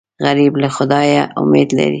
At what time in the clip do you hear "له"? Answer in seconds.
0.63-0.69